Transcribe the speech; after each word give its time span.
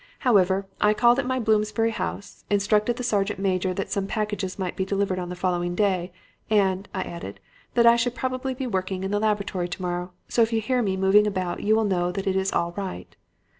However, 0.25 0.65
I 0.81 0.95
called 0.95 1.19
at 1.19 1.27
my 1.27 1.37
Bloomsbury 1.37 1.91
house 1.91 2.43
and 2.49 2.55
instructed 2.55 2.95
the 2.95 3.03
sergeant 3.03 3.37
major 3.37 3.71
that 3.71 3.91
some 3.91 4.07
packages 4.07 4.57
might 4.57 4.75
be 4.75 4.83
delivered 4.83 5.19
on 5.19 5.29
the 5.29 5.35
following 5.35 5.75
day. 5.75 6.11
'And,' 6.49 6.89
I 6.91 7.03
added, 7.03 7.39
'I 7.75 7.97
shall 7.97 8.11
probably 8.11 8.55
be 8.55 8.65
working 8.65 9.03
in 9.03 9.11
the 9.11 9.19
laboratory 9.19 9.67
tomorrow, 9.67 10.11
so 10.27 10.41
if 10.41 10.51
you 10.51 10.59
hear 10.59 10.81
me 10.81 10.97
moving 10.97 11.27
about 11.27 11.61
you 11.61 11.75
will 11.75 11.83
know 11.85 12.11
that 12.13 12.25
it 12.25 12.35
is 12.35 12.51
all 12.51 12.71
right.' 12.71 13.15